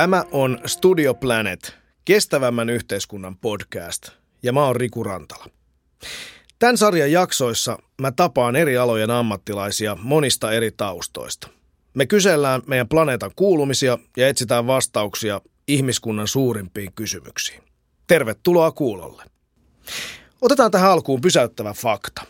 [0.00, 1.74] Tämä on Studio Planet,
[2.04, 4.08] kestävämmän yhteiskunnan podcast,
[4.42, 5.46] ja mä oon Riku Rantala.
[6.58, 11.48] Tämän sarjan jaksoissa mä tapaan eri alojen ammattilaisia monista eri taustoista.
[11.94, 17.62] Me kysellään meidän planeetan kuulumisia ja etsitään vastauksia ihmiskunnan suurimpiin kysymyksiin.
[18.06, 19.22] Tervetuloa kuulolle.
[20.42, 22.22] Otetaan tähän alkuun pysäyttävä fakta.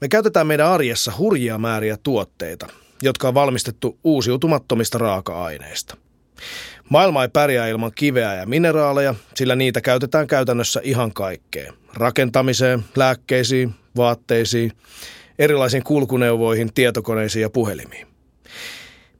[0.00, 2.66] Me käytetään meidän arjessa hurjia määriä tuotteita,
[3.02, 5.96] jotka on valmistettu uusiutumattomista raaka-aineista.
[6.88, 11.74] Maailma ei pärjää ilman kiveä ja mineraaleja, sillä niitä käytetään käytännössä ihan kaikkeen.
[11.94, 14.72] Rakentamiseen, lääkkeisiin, vaatteisiin,
[15.38, 18.06] erilaisiin kulkuneuvoihin, tietokoneisiin ja puhelimiin.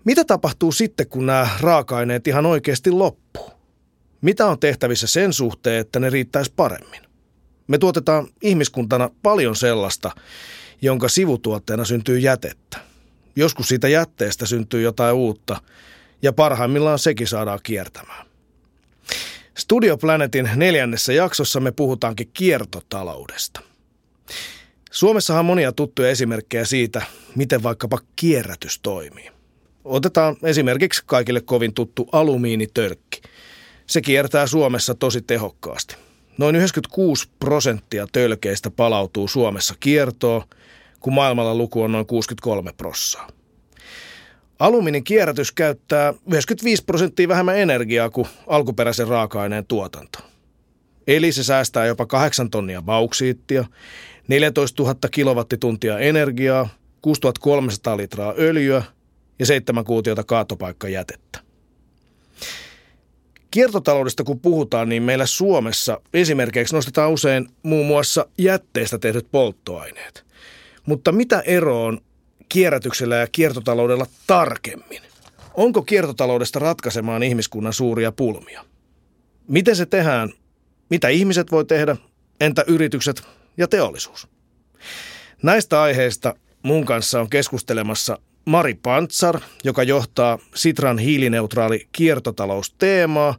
[0.05, 3.51] Mitä tapahtuu sitten, kun nämä raaka-aineet ihan oikeasti loppuu?
[4.21, 7.01] Mitä on tehtävissä sen suhteen, että ne riittäisi paremmin?
[7.66, 10.10] Me tuotetaan ihmiskuntana paljon sellaista,
[10.83, 12.79] jonka sivutuotteena syntyy jätettä.
[13.37, 15.60] Joskus siitä jätteestä syntyy jotain uutta,
[16.22, 18.26] ja parhaimmillaan sekin saadaan kiertämään.
[19.59, 23.60] Studio Planetin neljännessä jaksossa me puhutaankin kiertotaloudesta.
[24.90, 27.02] Suomessahan on monia tuttuja esimerkkejä siitä,
[27.34, 29.30] miten vaikkapa kierrätys toimii.
[29.84, 33.22] Otetaan esimerkiksi kaikille kovin tuttu alumiinitölkki.
[33.87, 35.96] Se kiertää Suomessa tosi tehokkaasti.
[36.38, 40.42] Noin 96 prosenttia tölkeistä palautuu Suomessa kiertoon,
[41.00, 43.28] kun maailmalla luku on noin 63 prossaa.
[44.59, 50.18] Alumiinin kierrätys käyttää 95 prosenttia vähemmän energiaa kuin alkuperäisen raaka-aineen tuotanto.
[51.07, 53.65] Eli se säästää jopa 8 tonnia bauksiittia,
[54.29, 56.68] 14 000 kilowattituntia energiaa,
[57.02, 58.82] 6300 litraa öljyä
[59.38, 61.38] ja 7 kuutiota kaatopaikkajätettä.
[63.51, 70.27] Kiertotaloudesta kun puhutaan, niin meillä Suomessa esimerkiksi nostetaan usein muun muassa jätteistä tehdyt polttoaineet.
[70.87, 72.00] Mutta mitä ero on
[72.56, 75.03] kierrätyksellä ja kiertotaloudella tarkemmin?
[75.54, 78.65] Onko kiertotaloudesta ratkaisemaan ihmiskunnan suuria pulmia?
[79.49, 80.33] Miten se tehdään?
[80.91, 81.97] Mitä ihmiset voi tehdä?
[82.41, 83.22] Entä yritykset
[83.56, 84.28] ja teollisuus?
[85.43, 93.34] Näistä aiheista mun kanssa on keskustelemassa Mari Pantsar, joka johtaa Sitran hiilineutraali kiertotalousteemaa,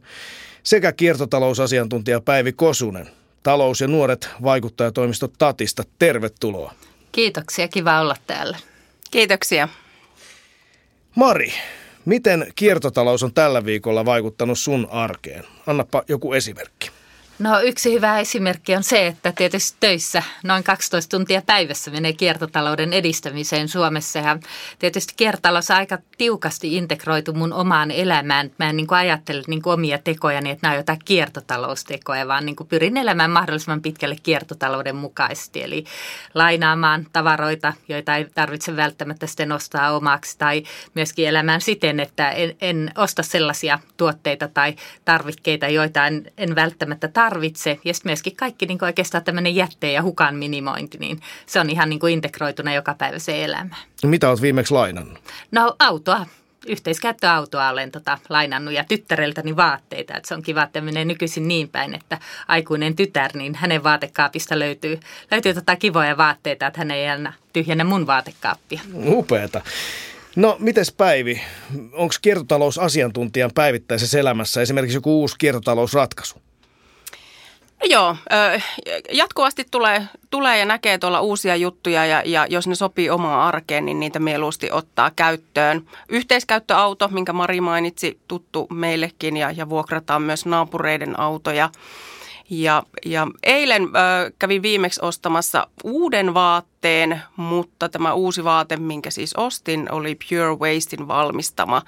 [0.62, 3.08] sekä kiertotalousasiantuntija Päivi Kosunen,
[3.42, 5.84] talous- ja nuoret vaikuttajatoimisto Tatista.
[5.98, 6.74] Tervetuloa.
[7.12, 8.58] Kiitoksia, kiva olla täällä.
[9.10, 9.68] Kiitoksia.
[11.16, 11.52] Mari,
[12.04, 15.44] miten kiertotalous on tällä viikolla vaikuttanut sun arkeen?
[15.66, 16.77] Annapa joku esimerkki.
[17.38, 22.92] No yksi hyvä esimerkki on se, että tietysti töissä noin 12 tuntia päivässä menee kiertotalouden
[22.92, 24.18] edistämiseen Suomessa.
[24.18, 24.38] Ja
[24.78, 28.50] tietysti kiertotalous on aika tiukasti integroitu mun omaan elämään.
[28.58, 32.46] Mä en niin kuin ajattele niin kuin omia tekojani, että nämä on jotain kiertotaloustekoja, vaan
[32.46, 35.62] niin kuin pyrin elämään mahdollisimman pitkälle kiertotalouden mukaisesti.
[35.62, 35.84] Eli
[36.34, 40.62] lainaamaan tavaroita, joita ei tarvitse välttämättä sitten ostaa omaksi tai
[40.94, 44.74] myöskin elämään siten, että en, en osta sellaisia tuotteita tai
[45.04, 47.78] tarvikkeita, joita en, en välttämättä tarvitse tarvitse.
[47.84, 51.70] Ja sitten myöskin kaikki niin kuin oikeastaan tämmöinen jätteen ja hukan minimointi, niin se on
[51.70, 53.76] ihan niin kuin integroituna joka päivä se elämä.
[54.02, 55.18] No mitä olet viimeksi lainannut?
[55.50, 56.26] No autoa
[56.66, 60.16] yhteiskäyttöautoa olen tota, lainannut ja tyttäreltäni vaatteita.
[60.16, 62.18] Et se on kiva, että menee nykyisin niin päin, että
[62.48, 65.00] aikuinen tytär, niin hänen vaatekaapista löytyy,
[65.30, 68.80] löytyy tota kivoja vaatteita, että hän ei aina tyhjennä mun vaatekaappia.
[69.04, 69.60] Upeeta.
[70.36, 71.42] No, mites Päivi?
[71.92, 76.47] Onko kiertotalousasiantuntijan päivittäisessä elämässä esimerkiksi joku uusi kiertotalousratkaisu?
[77.84, 78.16] Joo,
[79.12, 83.84] jatkuvasti tulee, tulee ja näkee tuolla uusia juttuja ja, ja jos ne sopii omaan arkeen,
[83.84, 85.88] niin niitä mieluusti ottaa käyttöön.
[86.08, 91.70] Yhteiskäyttöauto, minkä Mari mainitsi, tuttu meillekin ja, ja vuokrataan myös naapureiden autoja.
[92.50, 93.88] Ja, ja eilen ö,
[94.38, 101.08] kävin viimeksi ostamassa uuden vaatteen, mutta tämä uusi vaate, minkä siis ostin, oli Pure Wastein
[101.08, 101.82] valmistama.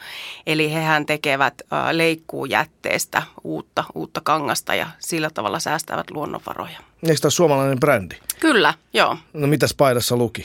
[0.47, 6.79] Eli hehän tekevät ö, leikkuujätteestä uutta, uutta kangasta ja sillä tavalla säästävät luonnonvaroja.
[7.09, 8.15] Eikö tämä suomalainen brändi?
[8.41, 9.17] Kyllä, joo.
[9.33, 10.45] No mitäs paidassa luki?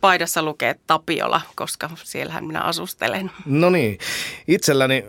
[0.00, 3.30] Paidassa lukee Tapiola, koska siellähän minä asustelen.
[3.46, 3.98] No niin,
[4.48, 5.04] itselläni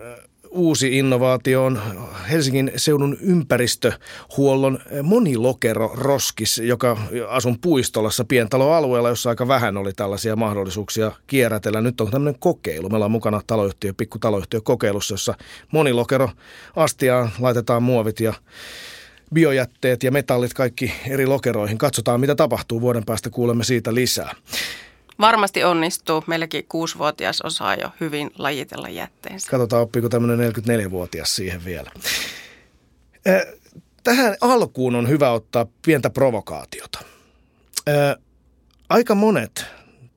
[0.58, 1.82] uusi innovaatio on
[2.30, 11.12] Helsingin seudun ympäristöhuollon monilokero roskis, joka asun puistolassa pientaloalueella, jossa aika vähän oli tällaisia mahdollisuuksia
[11.28, 11.82] kierrätellä.
[11.82, 12.90] Nyt on tämmöinen kokeilu.
[12.90, 15.34] Meillä on mukana taloyhtiö, pikku taloyhtiö kokeilussa, jossa
[15.72, 16.30] monilokero
[16.76, 18.34] astiaan laitetaan muovit ja
[19.34, 21.78] biojätteet ja metallit kaikki eri lokeroihin.
[21.78, 22.82] Katsotaan, mitä tapahtuu.
[22.82, 24.36] Vuoden päästä kuulemme siitä lisää.
[25.20, 26.24] Varmasti onnistuu.
[26.28, 29.52] Meilläkin kuusivuotias osaa jo hyvin lajitella jätteensä.
[29.52, 31.92] Katsotaan, oppiiko tämmöinen 44-vuotias siihen vielä.
[34.04, 37.00] Tähän alkuun on hyvä ottaa pientä provokaatiota.
[38.90, 39.66] Aika monet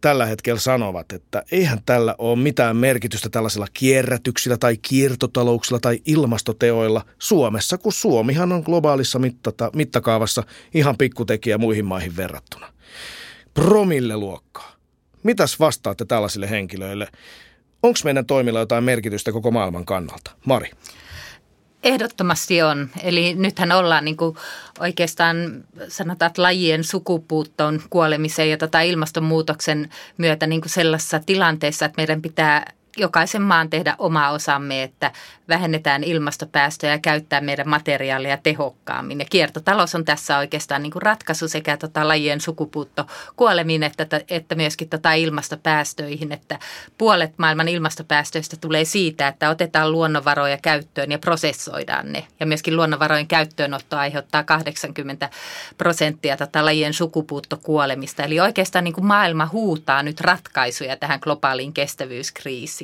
[0.00, 7.04] tällä hetkellä sanovat, että eihän tällä ole mitään merkitystä tällaisilla kierrätyksillä tai kiertotalouksilla tai ilmastoteoilla
[7.18, 9.20] Suomessa, kun Suomihan on globaalissa
[9.74, 10.42] mittakaavassa
[10.74, 12.72] ihan pikkutekijä muihin maihin verrattuna.
[13.54, 14.79] Promille luokkaa.
[15.22, 17.08] Mitäs vastaatte tällaisille henkilöille?
[17.82, 20.30] Onko meidän toimilla jotain merkitystä koko maailman kannalta?
[20.44, 20.70] Mari.
[21.82, 22.88] Ehdottomasti on.
[23.02, 24.36] Eli nythän ollaan niin kuin
[24.80, 25.36] oikeastaan
[25.88, 32.22] sanotaan, että lajien sukupuuttoon kuolemiseen ja tota ilmastonmuutoksen myötä niin kuin sellaisessa tilanteessa, että meidän
[32.22, 35.12] pitää jokaisen maan tehdä oma osamme, että
[35.48, 39.18] vähennetään ilmastopäästöjä ja käyttää meidän materiaalia tehokkaammin.
[39.18, 43.06] Ja kiertotalous on tässä oikeastaan niin kuin ratkaisu sekä tota lajien sukupuutto
[43.36, 46.32] kuolemiin että, että myöskin tota ilmastopäästöihin.
[46.32, 46.58] Että
[46.98, 52.26] puolet maailman ilmastopäästöistä tulee siitä, että otetaan luonnonvaroja käyttöön ja prosessoidaan ne.
[52.40, 55.30] Ja myöskin luonnonvarojen käyttöönotto aiheuttaa 80
[55.78, 58.22] prosenttia tota lajien sukupuuttokuolemista.
[58.22, 62.79] Eli oikeastaan niin kuin maailma huutaa nyt ratkaisuja tähän globaaliin kestävyyskriisiin.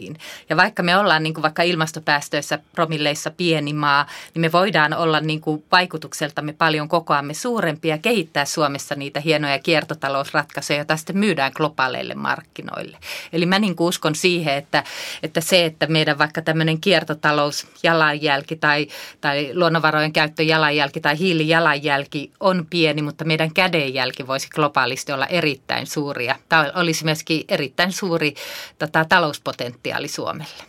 [0.51, 5.21] Ja vaikka me ollaan niin kuin vaikka ilmastopäästöissä promilleissa pieni maa, niin me voidaan olla
[5.21, 11.53] niin kuin vaikutukseltamme paljon kokoamme suurempia ja kehittää Suomessa niitä hienoja kiertotalousratkaisuja, joita sitten myydään
[11.55, 12.99] globaaleille markkinoille.
[13.33, 14.85] Eli mä niin kuin uskon siihen, että,
[15.23, 18.87] että se, että meidän vaikka tämmöinen kiertotalous jalanjälki tai,
[19.21, 25.87] tai luonnonvarojen käyttö jalanjälki tai hiilijalanjälki on pieni, mutta meidän kädenjälki voisi globaalisti olla erittäin
[25.87, 28.35] suuri tämä olisi myöskin erittäin suuri
[28.79, 30.65] tota, talouspotentiaali Suomelle.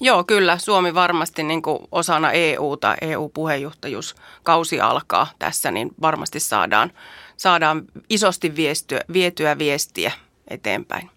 [0.00, 0.58] Joo, kyllä.
[0.58, 6.92] Suomi varmasti niin kuin osana EUta, EU-puheenjohtajuuskausi alkaa tässä, niin varmasti saadaan,
[7.36, 10.12] saadaan isosti viestyä, vietyä viestiä
[10.48, 11.10] eteenpäin.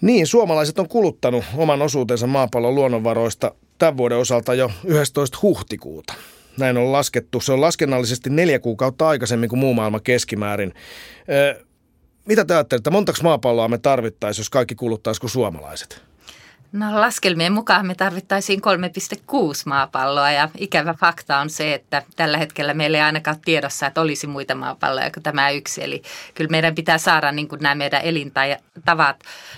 [0.00, 5.38] Niin, suomalaiset on kuluttanut oman osuutensa maapallon luonnonvaroista tämän vuoden osalta jo 11.
[5.42, 6.14] huhtikuuta.
[6.58, 7.40] Näin on laskettu.
[7.40, 10.74] Se on laskennallisesti neljä kuukautta aikaisemmin kuin muu maailma keskimäärin.
[12.30, 16.02] Mitä te ajattelette, montako maapalloa me tarvittaisiin, jos kaikki kuluttaisi kuin suomalaiset?
[16.72, 19.34] No laskelmien mukaan me tarvittaisiin 3,6
[19.66, 24.26] maapalloa ja ikävä fakta on se, että tällä hetkellä meillä ei ainakaan tiedossa, että olisi
[24.26, 25.84] muita maapalloja kuin tämä yksi.
[25.84, 26.02] Eli
[26.34, 29.16] kyllä meidän pitää saada niin kuin nämä meidän elintavat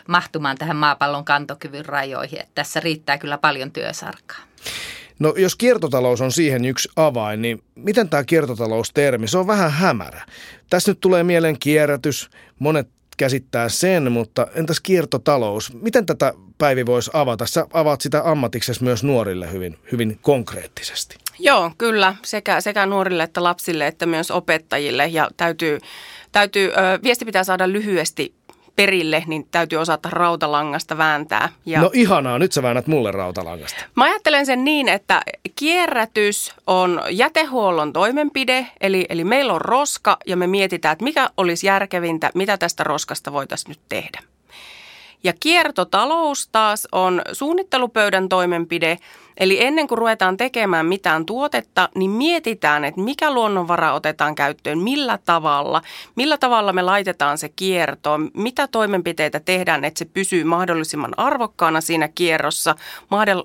[0.08, 2.40] mahtumaan tähän maapallon kantokyvyn rajoihin.
[2.40, 4.38] Että tässä riittää kyllä paljon työsarkaa.
[5.22, 10.24] No jos kiertotalous on siihen yksi avain, niin miten tämä kiertotaloustermi, se on vähän hämärä.
[10.70, 15.72] Tässä nyt tulee mieleen kierrätys, monet käsittää sen, mutta entäs kiertotalous?
[15.74, 17.46] Miten tätä Päivi voisi avata?
[17.46, 21.16] Sä avaat sitä ammatiksesi myös nuorille hyvin, hyvin konkreettisesti.
[21.38, 22.14] Joo, kyllä.
[22.22, 25.06] Sekä, sekä nuorille että lapsille että myös opettajille.
[25.06, 25.78] Ja täytyy,
[26.32, 28.34] täytyy ö, viesti pitää saada lyhyesti
[28.76, 31.48] perille, niin täytyy osata rautalangasta vääntää.
[31.66, 33.84] Ja no ihanaa, nyt sä väännät mulle rautalangasta.
[33.94, 35.22] Mä ajattelen sen niin, että
[35.56, 41.66] kierrätys on jätehuollon toimenpide, eli, eli meillä on roska ja me mietitään, että mikä olisi
[41.66, 44.20] järkevintä, mitä tästä roskasta voitaisiin nyt tehdä.
[45.24, 48.98] Ja kiertotalous taas on suunnittelupöydän toimenpide,
[49.37, 55.19] Eli ennen kuin ruvetaan tekemään mitään tuotetta, niin mietitään, että mikä luonnonvara otetaan käyttöön, millä
[55.25, 55.82] tavalla,
[56.14, 62.08] millä tavalla me laitetaan se kiertoon, mitä toimenpiteitä tehdään, että se pysyy mahdollisimman arvokkaana siinä
[62.08, 62.75] kierrossa,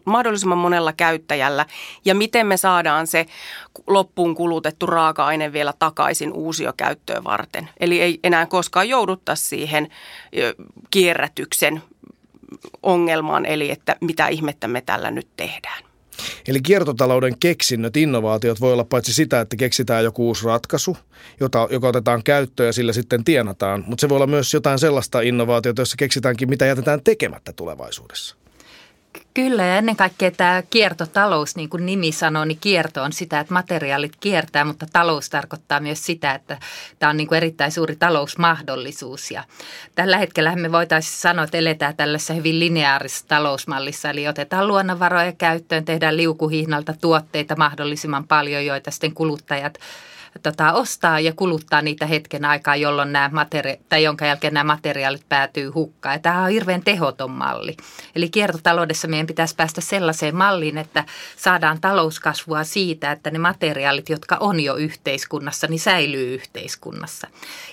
[0.06, 1.66] mahdollisimman monella käyttäjällä?
[2.06, 3.26] Ja miten me saadaan se
[3.88, 7.70] loppuun kulutettu raaka-aine vielä takaisin uusiokäyttöön varten.
[7.80, 9.88] Eli ei enää koskaan joudutta siihen
[10.90, 11.82] kierrätyksen
[12.84, 15.84] ongelmaan, eli että mitä ihmettä me tällä nyt tehdään.
[16.48, 20.98] Eli kiertotalouden keksinnöt, innovaatiot voi olla paitsi sitä, että keksitään joku uusi ratkaisu,
[21.40, 25.22] jota, joka otetaan käyttöön ja sillä sitten tienataan, mutta se voi olla myös jotain sellaista
[25.22, 28.36] innovaatiota, jossa keksitäänkin, mitä jätetään tekemättä tulevaisuudessa.
[29.34, 33.54] Kyllä ja ennen kaikkea tämä kiertotalous, niin kuin nimi sanoo, niin kierto on sitä, että
[33.54, 36.60] materiaalit kiertää, mutta talous tarkoittaa myös sitä, että
[37.00, 39.32] tämä on niin kuin erittäin suuri talousmahdollisuus.
[39.32, 39.44] Ja
[39.96, 45.86] tällä hetkellä me voitaisiin sanoa, että eletään tällaisessa hyvin lineaarisessa talousmallissa, eli otetaan luonnonvaroja käyttöön,
[45.86, 49.80] tehdään liukuhihnalta tuotteita mahdollisimman paljon, joita sitten kuluttajat
[50.44, 55.30] tota, ostaa ja kuluttaa niitä hetken aikaa, jolloin nämä materi- tai jonka jälkeen nämä materiaalit
[55.30, 56.16] päätyy hukkaan.
[56.16, 57.78] Ja tämä on hirveän tehoton malli.
[58.16, 61.04] Eli kiertotaloudessa meidän pitäisi päästä sellaiseen malliin, että
[61.38, 67.28] saadaan talouskasvua siitä, että ne materiaalit, jotka on jo yhteiskunnassa, niin säilyy yhteiskunnassa.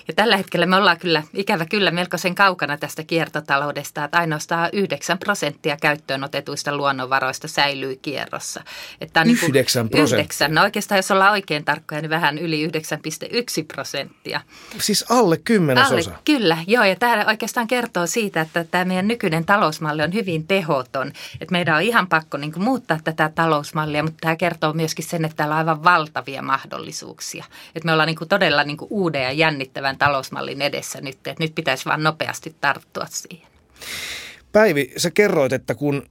[0.07, 5.17] Ja tällä hetkellä me ollaan kyllä, ikävä kyllä, melkoisen kaukana tästä kiertotaloudesta, että ainoastaan 9
[5.17, 8.63] prosenttia käyttöön otetuista luonnonvaroista säilyy kierrossa.
[9.01, 10.17] Että on 9 niin prosenttia?
[10.17, 10.53] 9.
[10.53, 14.41] No oikeastaan, jos ollaan oikein tarkkoja, niin vähän yli yli 9,1 prosenttia.
[14.79, 16.11] Siis alle kymmenesosa?
[16.11, 16.83] Alle, kyllä, joo.
[16.83, 21.11] Ja tämä oikeastaan kertoo siitä, että tämä meidän nykyinen talousmalli on hyvin tehoton.
[21.41, 25.35] Et meidän on ihan pakko niin muuttaa tätä talousmallia, mutta tämä kertoo myöskin sen, että
[25.37, 27.45] täällä on aivan valtavia mahdollisuuksia.
[27.75, 31.85] Et me ollaan niin todella niin uuden ja jännittävän talousmallin edessä nyt, että nyt pitäisi
[31.85, 33.47] vain nopeasti tarttua siihen.
[34.51, 36.03] Päivi, sä kerroit, että kun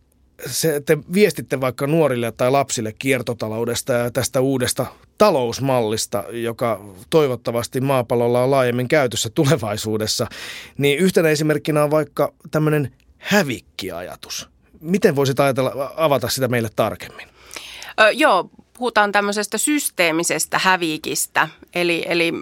[0.47, 4.87] se, te viestitte vaikka nuorille tai lapsille kiertotaloudesta ja tästä uudesta
[5.19, 10.27] talousmallista, joka toivottavasti maapallolla on laajemmin käytössä tulevaisuudessa,
[10.79, 14.49] niin yhtenä esimerkkinä on vaikka tämmöinen hävikkiajatus.
[14.81, 17.29] Miten voisit ajatella, avata sitä meille tarkemmin?
[18.01, 18.51] Ö, joo,
[18.85, 21.49] puhutaan tämmöisestä systeemisestä hävikistä.
[21.75, 22.33] Eli, eli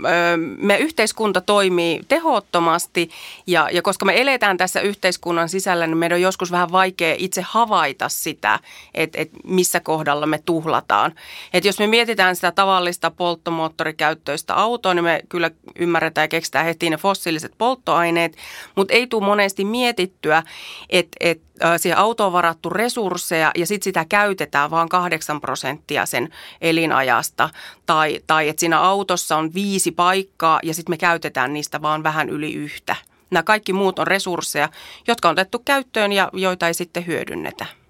[0.57, 3.11] me yhteiskunta toimii tehottomasti
[3.47, 7.43] ja, ja koska me eletään tässä yhteiskunnan sisällä, niin meidän on joskus vähän vaikea itse
[7.47, 8.61] havaita sitä,
[8.95, 11.15] että, että missä kohdalla me tuhlataan.
[11.53, 16.91] Että jos me mietitään sitä tavallista polttomoottorikäyttöistä autoa, niin me kyllä ymmärretään ja keksitään heti
[16.91, 18.37] ne fossiiliset polttoaineet,
[18.75, 20.43] mutta ei tule monesti mietittyä,
[20.91, 26.29] että, että siihen autoon varattu resursseja ja sitten sitä käytetään vain 8 prosenttia sen
[26.61, 27.51] elinajasta.
[27.87, 32.29] Tai, tai että siinä autossa on viisi paikkaa ja sitten me käytetään niistä vaan vähän
[32.29, 32.97] yli yhtä.
[33.31, 34.69] Nämä kaikki muut on resursseja,
[35.09, 37.82] jotka on otettu käyttöön ja joita ei sitten hyödynnetä.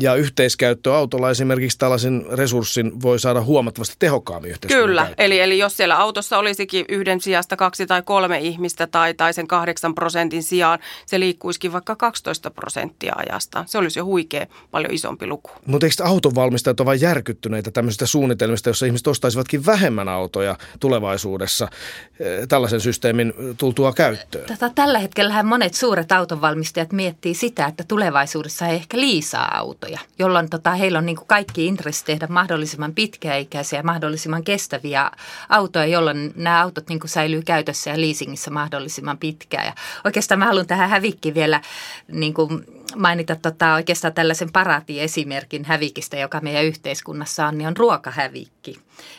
[0.00, 5.98] Ja yhteiskäyttö autolla esimerkiksi tällaisen resurssin voi saada huomattavasti tehokkaammin Kyllä, eli, eli jos siellä
[5.98, 11.20] autossa olisikin yhden sijasta kaksi tai kolme ihmistä tai, tai sen kahdeksan prosentin sijaan, se
[11.20, 13.64] liikkuisikin vaikka 12 prosenttia ajasta.
[13.66, 15.50] Se olisi jo huikea paljon isompi luku.
[15.66, 21.68] Mutta eikö autonvalmistajat ole vain järkyttyneitä tämmöisistä suunnitelmista, jossa ihmiset ostaisivatkin vähemmän autoja tulevaisuudessa
[22.20, 24.46] eh, tällaisen systeemin tultua käyttöön?
[24.46, 29.98] Tätä, tällä hetkellä monet suuret autonvalmistajat miettii sitä, että tulevaisuudessa ei ehkä liisaa autoja autoja,
[30.18, 35.10] jolloin tota, heillä on niin kuin kaikki intressi tehdä mahdollisimman pitkäikäisiä ja mahdollisimman kestäviä
[35.48, 39.66] autoja, jolloin nämä autot niin kuin säilyy käytössä ja leasingissä mahdollisimman pitkään.
[39.66, 41.60] Ja oikeastaan mä haluan tähän hävikki vielä
[42.12, 42.64] niin kuin
[42.96, 48.50] mainita tota, oikeastaan tällaisen paraatiesimerkin hävikistä, joka meidän yhteiskunnassa on, niin on ruokahävikki.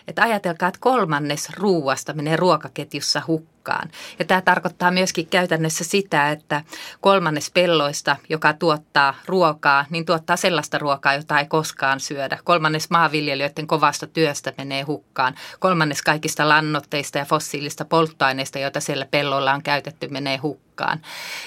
[0.08, 3.90] Et ajatelkaa, että kolmannes ruuasta menee ruokaketjussa hukkaan.
[4.20, 6.64] Ja tämä tarkoittaa myöskin käytännössä sitä, että
[7.02, 12.40] kolmannes pelloista, joka tuottaa ruokaa, niin tuottaa sellaista ruokaa, jota ei koskaan syödä.
[12.44, 15.36] Kolmannes maanviljelijöiden kovasta työstä menee hukkaan.
[15.60, 21.02] Kolmannes kaikista lannoitteista ja fossiilista polttoaineista, joita siellä pelloilla on käytetty, menee hukkaan.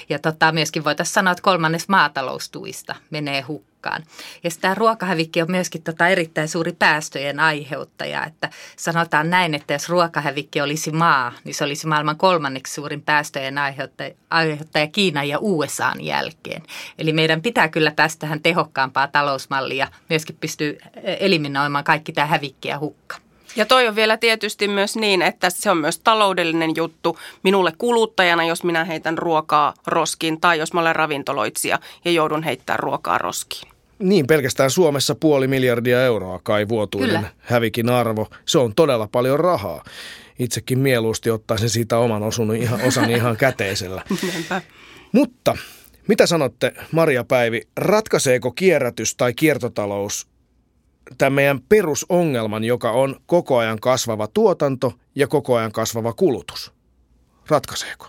[0.09, 4.03] Ja tota, myöskin voitaisiin sanoa, että kolmannes maataloustuista menee hukkaan ruokaan.
[4.43, 9.89] Ja tämä ruokahävikki on myöskin tota erittäin suuri päästöjen aiheuttaja, että sanotaan näin, että jos
[9.89, 16.01] ruokahävikki olisi maa, niin se olisi maailman kolmanneksi suurin päästöjen aiheuttaja, aiheuttaja Kiinan ja USAn
[16.01, 16.63] jälkeen.
[16.99, 20.77] Eli meidän pitää kyllä päästä tähän tehokkaampaa talousmallia myöskin pystyy
[21.19, 23.17] eliminoimaan kaikki tämä hävikki ja hukka.
[23.55, 28.43] Ja toi on vielä tietysti myös niin, että se on myös taloudellinen juttu minulle kuluttajana,
[28.43, 33.74] jos minä heitän ruokaa roskiin tai jos mä olen ravintoloitsija ja joudun heittämään ruokaa roskiin.
[33.99, 37.29] Niin, pelkästään Suomessa puoli miljardia euroa kai vuotuinen Kyllä.
[37.39, 38.27] hävikin arvo.
[38.45, 39.83] Se on todella paljon rahaa.
[40.39, 44.01] Itsekin mieluusti ottaisin siitä oman osun ihan, osan ihan käteisellä.
[45.11, 45.57] Mutta
[46.07, 50.27] mitä sanotte, Maria Päivi, ratkaiseeko kierrätys tai kiertotalous
[51.17, 56.73] tämän meidän perusongelman, joka on koko ajan kasvava tuotanto ja koko ajan kasvava kulutus?
[57.47, 58.07] Ratkaiseeko?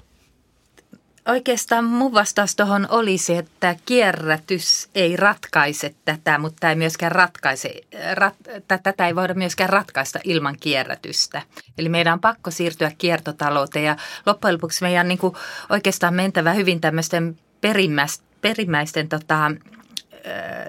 [1.27, 7.75] Oikeastaan mun vastaus tuohon olisi, että kierrätys ei ratkaise tätä, mutta ei myöskään ratkaise,
[8.13, 8.35] rat,
[8.69, 11.43] tätä ei voida myöskään ratkaista ilman kierrätystä.
[11.79, 15.35] Eli meidän on pakko siirtyä kiertotalouteen ja loppujen lopuksi meidän on niin kuin
[15.69, 19.51] oikeastaan mentävä hyvin tämmöisten perimmäisten, perimmäisten tota,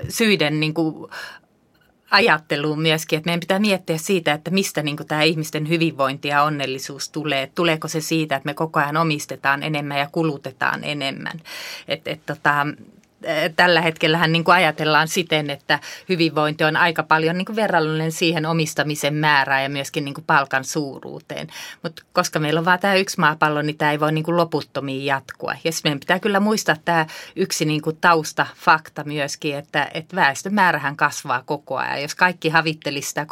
[0.10, 1.12] syiden niin kuin
[2.12, 7.10] ajatteluun myöskin, että meidän pitää miettiä siitä, että mistä niin tämä ihmisten hyvinvointi ja onnellisuus
[7.10, 7.52] tulee.
[7.56, 11.42] Tuleeko se siitä, että me koko ajan omistetaan enemmän ja kulutetaan enemmän.
[11.88, 12.68] Et, et, tota,
[13.56, 18.46] tällä hetkellä niin kuin ajatellaan siten, että hyvinvointi on aika paljon niin kuin verrallinen siihen
[18.46, 21.48] omistamisen määrään ja myöskin niin kuin palkan suuruuteen.
[21.84, 25.06] Mutta koska meillä on vain tämä yksi maapallo, niin tämä ei voi niin kuin loputtomiin
[25.06, 25.54] jatkua.
[25.64, 27.06] Ja meidän pitää kyllä muistaa tämä
[27.36, 32.02] yksi niin kuin taustafakta myöskin, että, että väestön määrähän kasvaa koko ajan.
[32.02, 33.26] Jos kaikki havittelisi sitä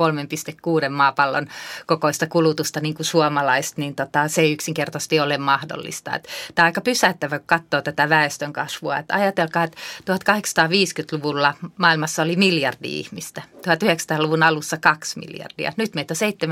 [0.85, 1.47] 3,6 maapallon
[1.85, 6.15] kokoista kulutusta niin kuin suomalaiset, niin tota, se ei yksinkertaisesti ole mahdollista.
[6.15, 8.97] Et tämä on aika pysäyttävä, kun katsoo tätä väestön kasvua.
[8.97, 13.41] Että ajatelkaa, että 1850-luvulla maailmassa oli miljardi ihmistä.
[13.55, 15.73] 1900-luvun alussa kaksi miljardia.
[15.77, 16.49] Nyt meitä on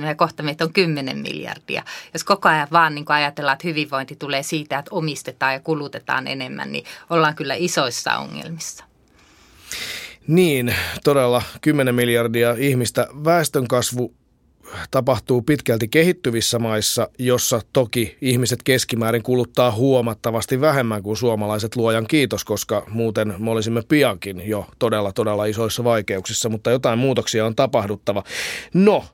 [0.00, 1.82] 7,7 ja kohta meitä on 10 miljardia.
[2.12, 6.72] Jos koko ajan vaan niin ajatellaan, että hyvinvointi tulee siitä, että omistetaan ja kulutetaan enemmän,
[6.72, 8.84] niin ollaan kyllä isoissa ongelmissa.
[10.26, 13.06] Niin, todella 10 miljardia ihmistä.
[13.24, 14.14] Väestönkasvu
[14.90, 22.44] tapahtuu pitkälti kehittyvissä maissa, jossa toki ihmiset keskimäärin kuluttaa huomattavasti vähemmän kuin suomalaiset luojan kiitos,
[22.44, 28.24] koska muuten me olisimme piankin jo todella todella isoissa vaikeuksissa, mutta jotain muutoksia on tapahduttava.
[28.74, 29.04] No,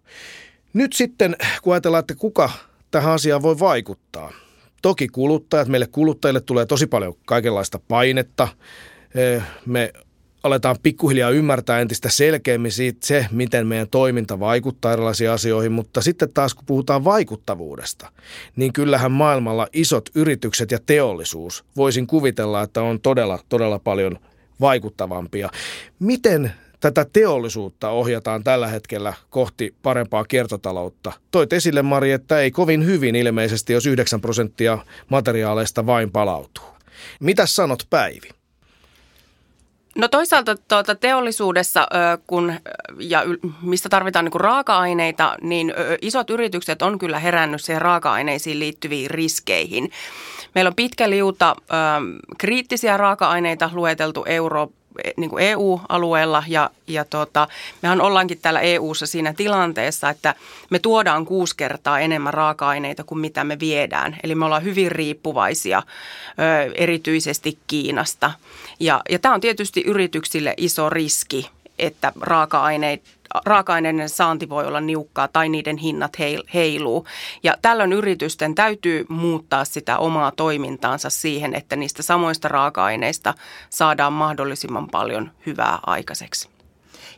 [0.72, 2.50] nyt sitten kun ajatellaan, että kuka
[2.90, 4.32] tähän asiaan voi vaikuttaa.
[4.82, 8.48] Toki kuluttajat, meille kuluttajille tulee tosi paljon kaikenlaista painetta.
[9.66, 9.92] Me
[10.46, 16.32] aletaan pikkuhiljaa ymmärtää entistä selkeämmin siitä se, miten meidän toiminta vaikuttaa erilaisiin asioihin, mutta sitten
[16.32, 18.12] taas kun puhutaan vaikuttavuudesta,
[18.56, 24.18] niin kyllähän maailmalla isot yritykset ja teollisuus, voisin kuvitella, että on todella, todella paljon
[24.60, 25.50] vaikuttavampia.
[25.98, 31.12] Miten tätä teollisuutta ohjataan tällä hetkellä kohti parempaa kiertotaloutta.
[31.30, 36.64] Toit esille, Mari, että ei kovin hyvin ilmeisesti, jos 9 prosenttia materiaaleista vain palautuu.
[37.20, 38.28] Mitä sanot Päivi?
[39.96, 41.88] No toisaalta tuota, teollisuudessa,
[42.26, 42.52] kun,
[42.98, 43.22] ja
[43.62, 45.72] mistä tarvitaan niin raaka-aineita, niin
[46.02, 49.90] isot yritykset on kyllä herännyt siihen raaka-aineisiin liittyviin riskeihin.
[50.54, 51.56] Meillä on pitkä liuta
[52.38, 54.68] kriittisiä raaka-aineita lueteltu Euro,
[55.16, 57.48] niin kuin EU-alueella ja, ja tota,
[57.82, 60.34] mehän ollaankin täällä EU:ssa siinä tilanteessa, että
[60.70, 64.16] me tuodaan kuusi kertaa enemmän raaka-aineita kuin mitä me viedään.
[64.22, 65.82] Eli me ollaan hyvin riippuvaisia
[66.68, 68.30] ö, erityisesti Kiinasta.
[68.80, 73.02] Ja, ja tämä on tietysti yrityksille iso riski, että raaka-aineet
[73.44, 76.12] raaka-aineiden saanti voi olla niukkaa tai niiden hinnat
[76.54, 77.06] heiluu.
[77.42, 83.34] Ja tällöin yritysten täytyy muuttaa sitä omaa toimintaansa siihen, että niistä samoista raaka-aineista
[83.70, 86.55] saadaan mahdollisimman paljon hyvää aikaiseksi.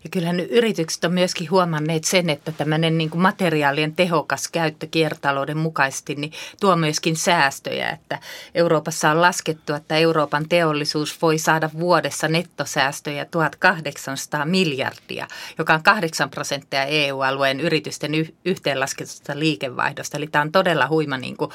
[0.09, 5.57] Ja kyllähän yritykset on myöskin huomanneet sen, että tämmöinen niin kuin materiaalien tehokas käyttö kiertotalouden
[5.57, 7.91] mukaisesti niin tuo myöskin säästöjä.
[7.91, 8.19] Että
[8.55, 15.27] Euroopassa on laskettu, että Euroopan teollisuus voi saada vuodessa nettosäästöjä 1800 miljardia,
[15.59, 20.17] joka on 8 prosenttia EU-alueen yritysten y- yhteenlasketusta liikevaihdosta.
[20.17, 21.51] Eli tämä on todella huima niin kuin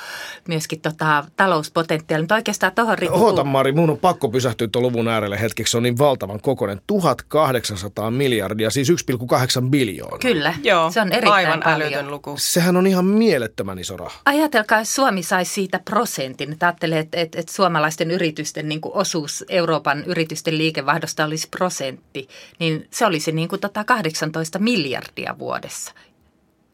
[0.47, 2.23] myöskin tota, talouspotentiaali.
[2.23, 5.71] Mutta oikeastaan tuohon Oota Mari, mun on pakko pysähtyä tuon luvun äärelle hetkeksi.
[5.71, 6.81] Se on niin valtavan kokoinen.
[6.87, 10.19] 1800 miljardia miljardia, siis 1,8 biljoonaa.
[10.19, 11.81] Kyllä, Joo, se on erittäin aivan paljon.
[11.81, 12.35] älytön luku.
[12.37, 14.19] Sehän on ihan mielettömän iso raha.
[14.25, 16.57] Ajatelkaa, jos Suomi saisi siitä prosentin.
[16.61, 22.27] Ajattelee, että, että, että suomalaisten yritysten niin kuin osuus Euroopan yritysten liikevaihdosta olisi prosentti,
[22.59, 25.93] niin se olisi niin kuin tota 18 miljardia vuodessa.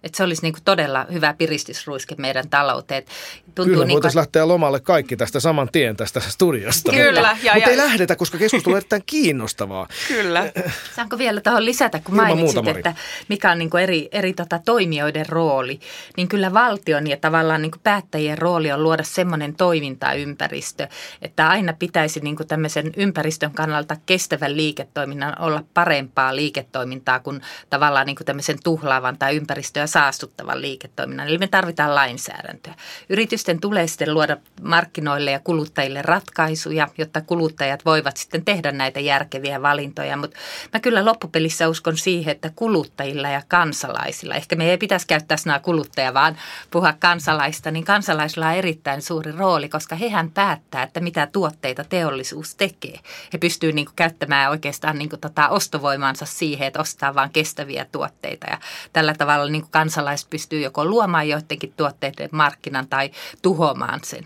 [0.03, 3.03] Että se olisi niin kuin todella hyvä piristysruiske meidän talouteen.
[3.45, 6.91] Tuntuu Kyllä, niin voitaisiin lähteä lomalle kaikki tästä saman tien tästä studiosta.
[6.91, 7.37] Kyllä.
[7.43, 9.87] Ja, Mutta ei lähdetä, koska keskustelu on erittäin kiinnostavaa.
[10.07, 10.51] Kyllä.
[10.95, 12.95] Saanko vielä tuohon lisätä, kun mainitsit, että
[13.27, 15.79] mikä on niin kuin eri, eri tota toimijoiden rooli.
[16.17, 20.87] Niin kyllä valtion ja tavallaan niin kuin päättäjien rooli on luoda semmoinen toimintaympäristö,
[21.21, 28.05] että aina pitäisi niin kuin tämmöisen ympäristön kannalta kestävän liiketoiminnan olla parempaa liiketoimintaa kuin tavallaan
[28.05, 31.27] niin kuin tämmöisen tuhlaavan tai ympäristöä saastuttavan liiketoiminnan.
[31.27, 32.73] Eli me tarvitaan lainsäädäntöä.
[33.09, 39.61] Yritysten tulee sitten luoda markkinoille ja kuluttajille ratkaisuja, jotta kuluttajat voivat sitten tehdä näitä järkeviä
[39.61, 40.17] valintoja.
[40.17, 40.37] Mutta
[40.73, 45.59] mä kyllä loppupelissä uskon siihen, että kuluttajilla ja kansalaisilla, ehkä me ei pitäisi käyttää sanaa
[45.59, 46.37] kuluttaja, vaan
[46.71, 52.55] puhua kansalaista, niin kansalaisilla on erittäin suuri rooli, koska hehän päättää, että mitä tuotteita teollisuus
[52.55, 52.99] tekee.
[53.33, 58.57] He pystyvät niin käyttämään oikeastaan niin tota ostovoimansa siihen, että ostaa vain kestäviä tuotteita ja
[58.93, 63.11] tällä tavalla niin kansalaiset pystyy joko luomaan joidenkin tuotteiden markkinan tai
[63.41, 64.25] tuhoamaan sen.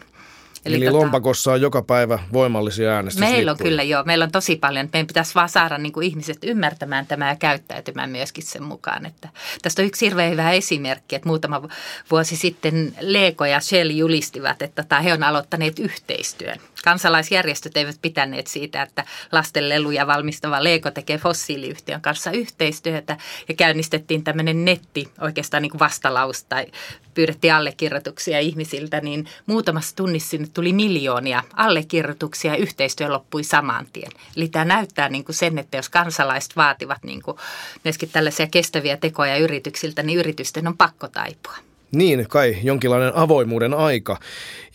[0.66, 3.36] Eli, Eli tota, lompakossa on joka päivä voimallisia äänestyslippuja.
[3.38, 4.90] Meillä on kyllä joo, meillä on tosi paljon.
[4.94, 9.06] Meidän pitäisi vaan saada niin kuin ihmiset ymmärtämään tämä ja käyttäytymään myöskin sen mukaan.
[9.06, 9.30] Että
[9.62, 11.70] tästä on yksi hirveän hyvä esimerkki, että muutama
[12.12, 16.60] vuosi sitten Lego ja Shell julistivat, että tota, he on aloittaneet yhteistyön.
[16.84, 23.18] Kansalaisjärjestöt eivät pitäneet siitä, että lastenleluja valmistava Lego tekee fossiiliyhtiön kanssa yhteistyötä
[23.48, 26.66] ja käynnistettiin tämmöinen netti oikeastaan niin kuin vastalaus tai
[27.14, 34.12] pyydettiin allekirjoituksia ihmisiltä, niin muutamassa tunnissa sinne tuli miljoonia allekirjoituksia ja yhteistyö loppui saman tien.
[34.38, 37.38] Eli tämä näyttää niin kuin sen, että jos kansalaiset vaativat niin kuin
[37.84, 41.73] myöskin tällaisia kestäviä tekoja yrityksiltä, niin yritysten on pakko taipua.
[41.96, 44.20] Niin, kai jonkinlainen avoimuuden aika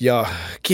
[0.00, 0.26] ja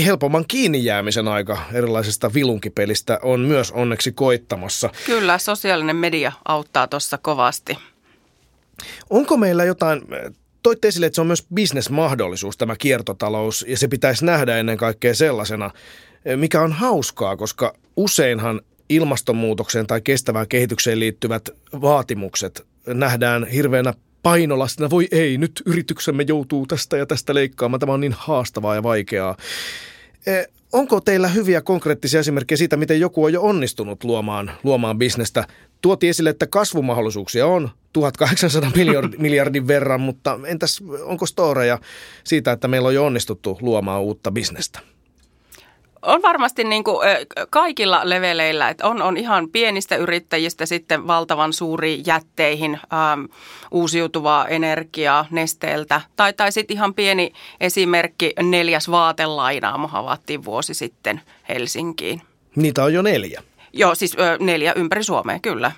[0.05, 4.91] helpomman kiinni jäämisen aika erilaisesta vilunkipelistä on myös onneksi koittamassa.
[5.07, 7.79] Kyllä, sosiaalinen media auttaa tuossa kovasti.
[9.11, 10.03] Onko meillä jotain
[10.63, 15.15] toitte esille, että se on myös bisnesmahdollisuus tämä kiertotalous ja se pitäisi nähdä ennen kaikkea
[15.15, 15.71] sellaisena,
[16.37, 21.49] mikä on hauskaa, koska useinhan ilmastonmuutokseen tai kestävään kehitykseen liittyvät
[21.81, 23.95] vaatimukset nähdään hirveänä
[24.25, 24.91] painolastina.
[24.91, 27.81] Voi ei, nyt yrityksemme joutuu tästä ja tästä leikkaamaan.
[27.81, 29.37] Tämä on niin haastavaa ja vaikeaa.
[30.27, 35.45] Eh, onko teillä hyviä konkreettisia esimerkkejä siitä, miten joku on jo onnistunut luomaan, luomaan bisnestä?
[35.81, 38.71] Tuotiin esille, että kasvumahdollisuuksia on 1800
[39.19, 41.79] miljardin verran, mutta entäs onko storeja
[42.25, 44.94] siitä, että meillä on jo onnistuttu luomaan uutta bisnestä?
[46.05, 47.09] On varmasti niin kuin
[47.51, 53.25] kaikilla leveleillä, että on, on ihan pienistä yrittäjistä sitten valtavan suuri jätteihin ähm,
[53.71, 56.01] uusiutuvaa energiaa nesteeltä.
[56.17, 62.23] Tai, tai sitten ihan pieni esimerkki, neljäs vaatelainaamo havattiin vuosi sitten Helsinkiin.
[62.57, 63.43] Niitä on jo neljä.
[63.73, 65.73] Joo, siis ö, neljä ympäri Suomea, kyllä.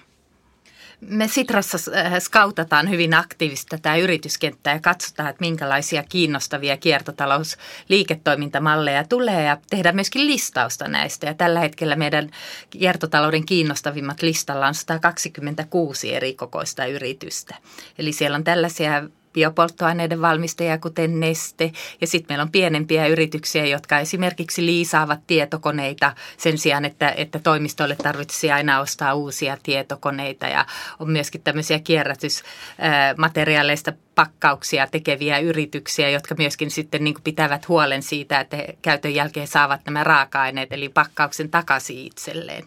[1.00, 9.44] Me Sitrassa äh, skautataan hyvin aktiivisesti tätä yrityskenttää ja katsotaan, että minkälaisia kiinnostavia kiertotalousliiketoimintamalleja tulee
[9.44, 11.26] ja tehdään myöskin listausta näistä.
[11.26, 12.30] Ja tällä hetkellä meidän
[12.70, 17.54] kiertotalouden kiinnostavimmat listalla on 126 eri kokoista yritystä.
[17.98, 19.02] Eli siellä on tällaisia
[19.36, 21.72] biopolttoaineiden valmistajia, kuten Neste.
[22.00, 27.96] Ja sitten meillä on pienempiä yrityksiä, jotka esimerkiksi liisaavat tietokoneita sen sijaan, että, että toimistoille
[27.96, 30.46] tarvitsisi aina ostaa uusia tietokoneita.
[30.46, 30.66] Ja
[30.98, 38.56] on myöskin tämmöisiä kierrätysmateriaaleista pakkauksia tekeviä yrityksiä, jotka myöskin sitten niin pitävät huolen siitä, että
[38.56, 42.64] he käytön jälkeen saavat nämä raaka-aineet, eli pakkauksen takaisin itselleen.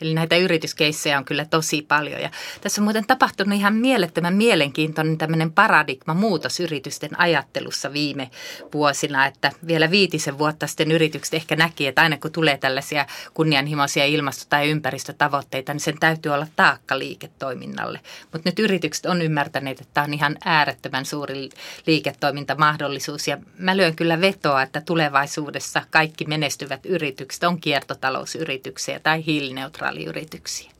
[0.00, 2.20] Eli näitä yrityskeissejä on kyllä tosi paljon.
[2.20, 8.30] Ja tässä on muuten tapahtunut ihan mielettömän mielenkiintoinen tämmöinen paradigma muutos yritysten ajattelussa viime
[8.74, 14.04] vuosina, että vielä viitisen vuotta sitten yritykset ehkä näki, että aina kun tulee tällaisia kunnianhimoisia
[14.04, 18.00] ilmasto- tai ympäristötavoitteita, niin sen täytyy olla taakka liiketoiminnalle.
[18.32, 21.48] Mutta nyt yritykset on ymmärtäneet, että tämä on ihan äärettömän suuri
[21.86, 30.00] liiketoimintamahdollisuus ja mä lyön kyllä vetoa, että tulevaisuudessa kaikki menestyvät yritykset on kiertotalousyrityksiä tai hiilineutraaleja
[30.00, 30.70] digitaaliyrityksiä.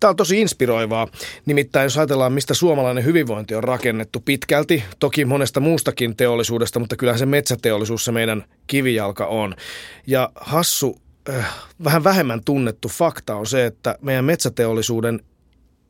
[0.00, 1.08] Tämä on tosi inspiroivaa.
[1.46, 7.18] Nimittäin jos ajatellaan, mistä suomalainen hyvinvointi on rakennettu pitkälti, toki monesta muustakin teollisuudesta, mutta kyllähän
[7.18, 9.54] se metsäteollisuus se meidän kivijalka on.
[10.06, 15.20] Ja hassu, äh, vähän vähemmän tunnettu fakta on se, että meidän metsäteollisuuden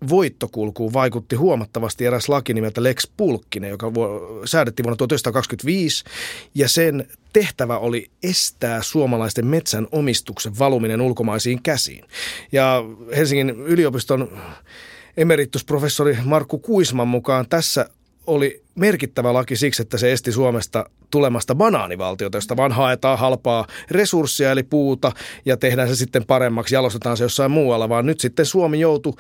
[0.09, 3.93] voittokulkuun vaikutti huomattavasti eräs laki nimeltä Lex Pulkkinen, joka
[4.45, 6.05] säädettiin vuonna 1925,
[6.55, 12.05] ja sen tehtävä oli estää suomalaisten metsän omistuksen valuminen ulkomaisiin käsiin.
[12.53, 12.85] Ja
[13.17, 14.39] Helsingin yliopiston
[15.17, 17.89] emeritusprofessori Markku Kuisman mukaan tässä
[18.27, 24.51] oli merkittävä laki siksi, että se esti Suomesta tulemasta banaanivaltiota, josta vaan haetaan halpaa resurssia
[24.51, 25.13] eli puuta
[25.45, 29.15] ja tehdään se sitten paremmaksi, jalostetaan se jossain muualla, vaan nyt sitten Suomi joutui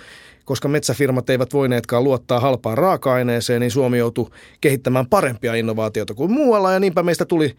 [0.44, 6.72] koska metsäfirmat eivät voineetkaan luottaa halpaan raaka-aineeseen, niin Suomi joutui kehittämään parempia innovaatioita kuin muualla
[6.72, 7.56] ja niinpä meistä tuli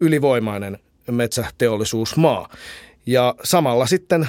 [0.00, 0.78] ylivoimainen
[1.10, 2.48] metsäteollisuusmaa.
[3.06, 4.28] Ja samalla sitten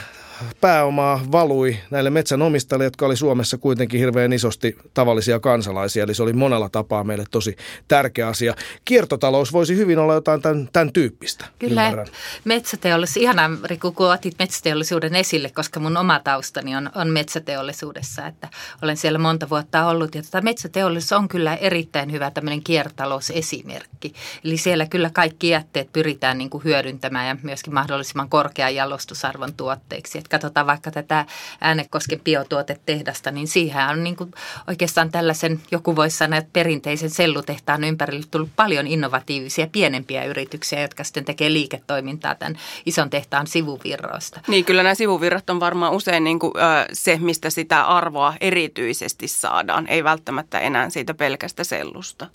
[0.62, 6.04] pääomaa valui näille metsänomistajille, jotka oli Suomessa kuitenkin hirveän isosti tavallisia kansalaisia.
[6.04, 7.56] Eli se oli monella tapaa meille tosi
[7.88, 8.56] tärkeä asia.
[8.86, 11.46] Kiertotalous voisi hyvin olla jotain tämän, tämän tyyppistä.
[11.60, 12.08] Kyllä, ymmärrän.
[12.46, 18.50] metsäteollisuus, ihanaa Riku, kun otit metsäteollisuuden esille, koska mun oma taustani on, on metsäteollisuudessa, että
[18.82, 20.16] olen siellä monta vuotta ollut.
[20.16, 24.14] Ja tota metsäteollisuus on kyllä erittäin hyvä tämmöinen kiertotalousesimerkki.
[24.44, 30.18] Eli siellä kyllä kaikki jätteet pyritään niin kuin hyödyntämään ja myöskin mahdollisimman korkean jalostusarvon tuotteiksi
[30.28, 31.26] että katsotaan vaikka tätä
[31.62, 34.32] Äänekosken biotuotetehdasta, niin siihen on niin kuin
[34.68, 41.04] oikeastaan tällaisen, joku voisi sanoa, että perinteisen sellutehtaan ympärille tullut paljon innovatiivisia pienempiä yrityksiä, jotka
[41.04, 44.40] sitten tekee liiketoimintaa tämän ison tehtaan sivuvirroista.
[44.48, 49.28] Niin, kyllä nämä sivuvirrat on varmaan usein niin kuin, äh, se, mistä sitä arvoa erityisesti
[49.28, 52.28] saadaan, ei välttämättä enää siitä pelkästä sellusta.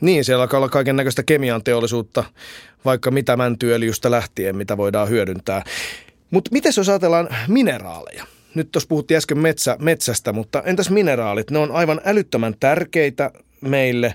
[0.00, 2.24] Niin, siellä alkaa olla kaiken näköistä kemian teollisuutta,
[2.84, 5.64] vaikka mitä mäntyöljystä lähtien, mitä voidaan hyödyntää.
[6.34, 8.24] Mutta miten jos ajatellaan mineraaleja?
[8.54, 11.50] Nyt tuossa puhuttiin äsken metsä, metsästä, mutta entäs mineraalit?
[11.50, 14.14] Ne on aivan älyttömän tärkeitä meille.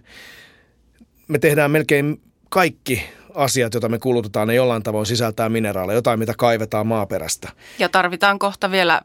[1.28, 3.04] Me tehdään melkein kaikki
[3.36, 7.50] asiat, joita me kulutetaan, ne jollain tavoin sisältää mineraaleja, jotain mitä kaivetaan maaperästä.
[7.80, 9.02] Ja tarvitaan kohta vielä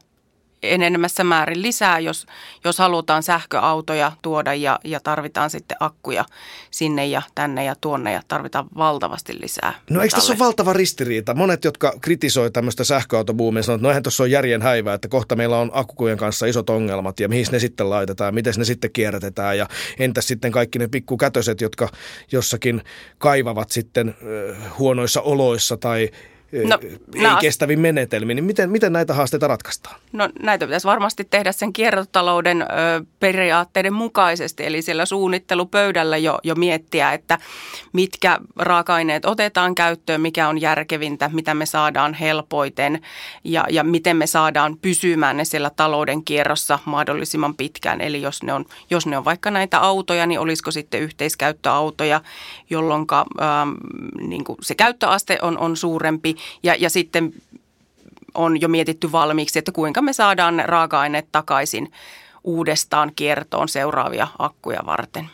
[0.63, 2.25] enenemässä määrin lisää, jos,
[2.63, 6.25] jos halutaan sähköautoja tuoda ja, ja tarvitaan sitten akkuja
[6.71, 9.73] sinne ja tänne ja tuonne ja tarvitaan valtavasti lisää.
[9.89, 11.33] No eikö tässä ole valtava ristiriita?
[11.33, 15.35] Monet, jotka kritisoi tämmöistä sähköautobuumia, sanoo, että no eihän tuossa ole järjen häivää, että kohta
[15.35, 19.57] meillä on akkujen kanssa isot ongelmat ja mihin ne sitten laitetaan, miten ne sitten kierrätetään
[19.57, 19.67] ja
[19.99, 21.89] entäs sitten kaikki ne pikkukätöset, jotka
[22.31, 22.81] jossakin
[23.17, 24.15] kaivavat sitten
[24.79, 26.09] huonoissa oloissa tai
[26.63, 26.79] no,
[27.15, 28.35] ei-kestävin menetelmin.
[28.35, 29.95] Niin miten, miten näitä haasteita ratkaistaan?
[30.11, 32.65] No näitä pitäisi varmasti tehdä sen kiertotalouden ö,
[33.19, 37.37] periaatteiden mukaisesti, eli siellä suunnittelupöydällä jo, jo miettiä, että
[37.93, 43.01] mitkä raaka-aineet otetaan käyttöön, mikä on järkevintä, mitä me saadaan helpoiten
[43.43, 48.01] ja, ja miten me saadaan pysymään ne siellä talouden kierrossa mahdollisimman pitkään.
[48.01, 52.21] Eli jos ne on, jos ne on vaikka näitä autoja, niin olisiko sitten yhteiskäyttöautoja,
[52.69, 53.05] jolloin
[53.41, 53.69] ähm,
[54.27, 57.33] niin se käyttöaste on, on suurempi ja, ja sitten
[58.33, 61.91] on jo mietitty valmiiksi, että kuinka me saadaan raaka-aineet takaisin
[62.43, 65.29] uudestaan kiertoon seuraavia akkuja varten.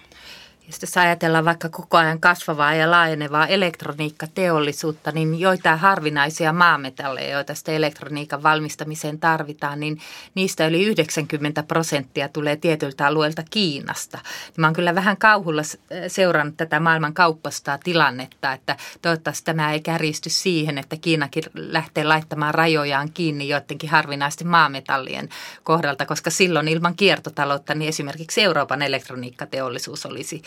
[0.81, 7.75] Jos ajatellaan vaikka koko ajan kasvavaa ja laajenevaa elektroniikkateollisuutta, niin joitain harvinaisia maametalleja, joita sitten
[7.75, 9.99] elektroniikan valmistamiseen tarvitaan, niin
[10.35, 14.19] niistä yli 90 prosenttia tulee tietyltä alueelta Kiinasta.
[14.57, 15.61] Mä oon kyllä vähän kauhulla
[16.07, 22.53] seurannut tätä maailman kauppastaa tilannetta, että toivottavasti tämä ei kärjisty siihen, että Kiinakin lähtee laittamaan
[22.53, 25.29] rajojaan kiinni joidenkin harvinaisten maametallien
[25.63, 30.41] kohdalta, koska silloin ilman kiertotaloutta niin esimerkiksi Euroopan elektroniikkateollisuus olisi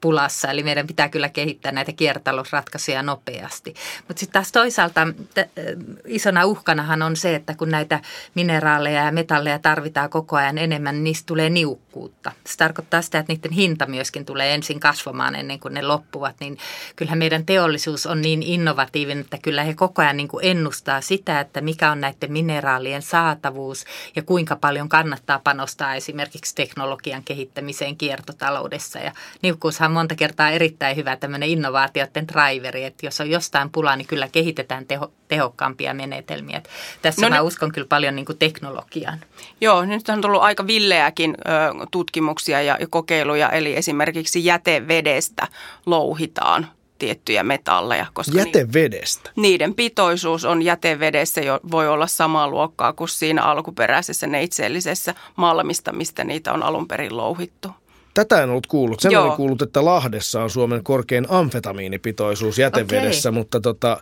[0.00, 3.74] pulassa, eli meidän pitää kyllä kehittää näitä kiertotalousratkaisuja nopeasti.
[4.08, 5.50] Mutta sitten taas toisaalta t-
[6.06, 8.00] isona uhkanahan on se, että kun näitä
[8.34, 12.32] mineraaleja ja metalleja tarvitaan koko ajan enemmän, niin niistä tulee niukkuutta.
[12.46, 16.58] Se tarkoittaa sitä, että niiden hinta myöskin tulee ensin kasvamaan ennen kuin ne loppuvat, niin
[16.96, 21.40] kyllähän meidän teollisuus on niin innovatiivinen, että kyllä he koko ajan niin kuin ennustaa sitä,
[21.40, 23.84] että mikä on näiden mineraalien saatavuus
[24.16, 28.98] ja kuinka paljon kannattaa panostaa esimerkiksi teknologian kehittämiseen kiertotaloudessa.
[28.98, 33.96] Ja niukkuushan on monta kertaa erittäin hyvä tämmöinen innovaatioiden driveri, että jos on jostain pulaa,
[33.96, 36.56] niin kyllä kehitetään teho, tehokkaampia menetelmiä.
[36.56, 36.70] Että
[37.02, 37.40] tässä no, mä ne...
[37.40, 39.18] uskon kyllä paljon niin kuin teknologiaan.
[39.60, 45.46] Joo, nyt on tullut aika villeäkin ö, tutkimuksia ja, ja kokeiluja, eli esimerkiksi jätevedestä
[45.86, 46.66] louhitaan
[46.98, 48.06] tiettyjä metalleja.
[48.12, 49.30] Koska jätevedestä?
[49.36, 55.92] Ni, niiden pitoisuus on jätevedessä jo voi olla samaa luokkaa kuin siinä alkuperäisessä neitseellisessä malmista,
[55.92, 57.68] mistä niitä on alun perin louhittu.
[58.18, 59.00] Tätä en ollut kuullut.
[59.00, 63.38] Sen olin kuullut, että Lahdessa on Suomen korkein amfetamiinipitoisuus jätevedessä, okay.
[63.38, 64.00] mutta tota...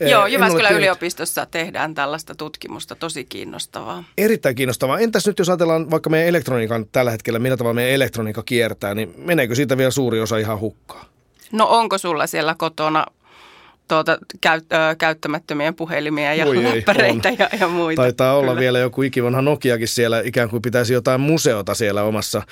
[0.00, 4.04] Joo, eh, Jyväskylän yliopistossa tehdään tällaista tutkimusta, tosi kiinnostavaa.
[4.18, 4.98] Erittäin kiinnostavaa.
[4.98, 9.14] Entäs nyt jos ajatellaan vaikka meidän elektroniikan tällä hetkellä, millä tavalla meidän elektroniikka kiertää, niin
[9.16, 11.06] meneekö siitä vielä suuri osa ihan hukkaan?
[11.52, 13.06] No onko sulla siellä kotona
[13.88, 18.02] tuota, käy, ö, käyttämättömiä puhelimia ja Oi läppäreitä ja, ja muita.
[18.02, 18.60] Taitaa olla Kyllä.
[18.60, 22.42] vielä joku ikivanha Nokiakin siellä, ikään kuin pitäisi jotain museota siellä omassa,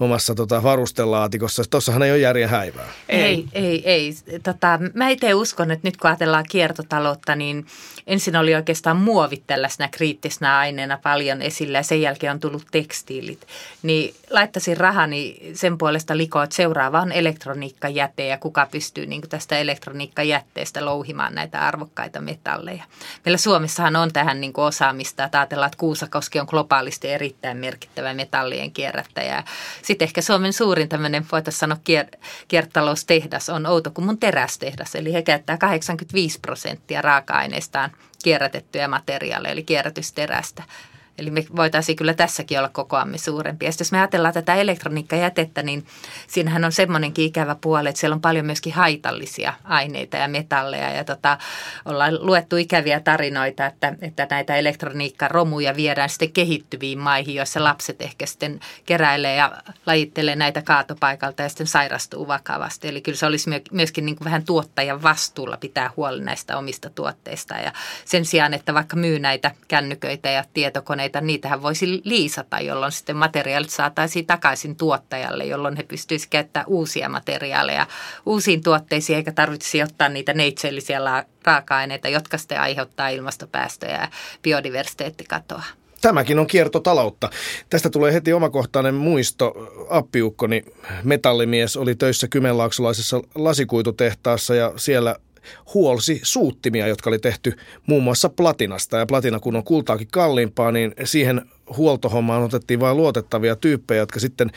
[0.00, 1.62] omassa tota varustelaatikossa.
[1.70, 2.88] Tuossahan ei ole järjen häivää.
[3.08, 3.82] Ei, ei, ei.
[3.84, 4.38] ei.
[4.42, 7.66] Tota, mä itse uskon, että nyt kun ajatellaan kiertotaloutta, niin
[8.08, 13.46] ensin oli oikeastaan muovit tällaisena kriittisenä aineena paljon esillä ja sen jälkeen on tullut tekstiilit.
[13.82, 19.58] Niin laittaisin rahani sen puolesta likoon, että seuraava on elektroniikkajäte ja kuka pystyy niin tästä
[19.58, 22.84] elektroniikkajätteestä louhimaan näitä arvokkaita metalleja.
[23.24, 28.14] Meillä Suomessahan on tähän niin kuin osaamista, että ajatellaan, että Kuusakoski on globaalisti erittäin merkittävä
[28.14, 29.44] metallien kierrättäjä.
[29.82, 32.18] Sitten ehkä Suomen suurin tämmöinen, voitaisiin sanoa, kier-
[32.48, 37.90] kiertotaloustehdas on Outokummun terästehdas, eli he käyttää 85 prosenttia raaka-aineistaan
[38.24, 40.62] kierrätettyjä materiaaleja, eli kierrätysterästä.
[41.18, 43.66] Eli me voitaisiin kyllä tässäkin olla kokoamme suurempi.
[43.66, 45.86] Ja jos me ajatellaan tätä elektroniikkajätettä, niin
[46.26, 50.90] siinähän on semmoinenkin ikävä puoli, että siellä on paljon myöskin haitallisia aineita ja metalleja.
[50.90, 51.38] Ja tota,
[51.84, 58.26] ollaan luettu ikäviä tarinoita, että, että näitä elektroniikkaromuja viedään sitten kehittyviin maihin, joissa lapset ehkä
[58.26, 59.52] sitten keräilee ja
[59.86, 62.88] lajittelee näitä kaatopaikalta ja sitten sairastuu vakavasti.
[62.88, 67.54] Eli kyllä se olisi myöskin niin kuin vähän tuottajan vastuulla pitää huoli näistä omista tuotteista.
[67.54, 67.72] Ja
[68.04, 73.16] sen sijaan, että vaikka myy näitä kännyköitä ja tietokoneita, tuotteita, niitähän voisi liisata, jolloin sitten
[73.16, 77.86] materiaalit saataisiin takaisin tuottajalle, jolloin he pystyisivät käyttämään uusia materiaaleja
[78.26, 81.00] uusiin tuotteisiin, eikä tarvitsisi ottaa niitä neitsellisiä
[81.44, 84.08] raaka-aineita, jotka sitten aiheuttaa ilmastopäästöjä ja
[84.42, 85.62] biodiversiteettikatoa.
[86.00, 87.30] Tämäkin on kiertotaloutta.
[87.70, 89.54] Tästä tulee heti omakohtainen muisto.
[89.90, 90.64] Appiukkoni
[91.04, 95.16] metallimies oli töissä Kymenlaaksolaisessa lasikuitutehtaassa ja siellä
[95.74, 97.56] huolsi suuttimia, jotka oli tehty
[97.86, 98.96] muun muassa platinasta.
[98.96, 101.42] Ja platina, kun on kultaakin kalliimpaa, niin siihen
[101.76, 104.50] huoltohommaan otettiin vain luotettavia tyyppejä, jotka sitten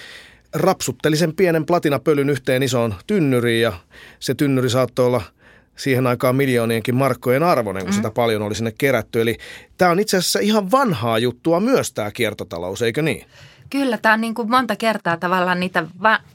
[0.54, 3.74] rapsutteli sen pienen platinapölyn yhteen isoon tynnyriin ja
[4.20, 5.22] se tynnyri saattoi olla
[5.76, 7.96] siihen aikaan miljoonienkin markkojen arvoinen, kun mm.
[7.96, 9.22] sitä paljon oli sinne kerätty.
[9.22, 9.38] Eli
[9.78, 13.26] tämä on itse asiassa ihan vanhaa juttua myös tämä kiertotalous, eikö niin?
[13.72, 15.84] Kyllä, tämä on niin kuin monta kertaa tavallaan niitä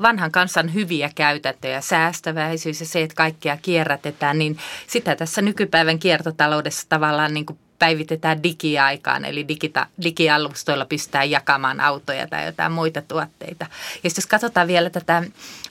[0.02, 6.88] vanhan kansan hyviä käytäntöjä, säästäväisyys ja se, että kaikkea kierrätetään, niin sitä tässä nykypäivän kiertotaloudessa
[6.88, 13.66] tavallaan niin kuin päivitetään digiaikaan, eli digita, digialustoilla pystytään jakamaan autoja tai jotain muita tuotteita.
[14.04, 15.22] Ja jos katsotaan vielä tätä